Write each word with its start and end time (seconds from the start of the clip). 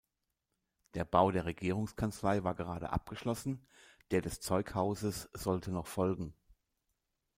Der 0.95 1.05
Bau 1.05 1.29
der 1.29 1.45
Regierungskanzlei 1.45 2.43
war 2.43 2.55
gerade 2.55 2.89
abgeschlossen, 2.89 3.67
der 4.09 4.21
des 4.23 4.39
Zeughauses 4.39 5.29
sollte 5.35 5.69
noch 5.71 5.85
folgen. 5.85 6.33